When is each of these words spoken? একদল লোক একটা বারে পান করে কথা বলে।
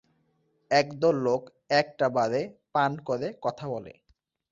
একদল 0.71 1.15
লোক 1.23 1.41
একটা 1.71 2.07
বারে 2.09 2.41
পান 2.73 2.91
করে 3.05 3.27
কথা 3.41 3.65
বলে। 3.67 3.93